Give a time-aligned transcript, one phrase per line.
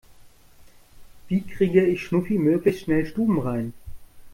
[1.27, 3.71] Wie kriege ich Schnuffi möglichst schnell stubenrein?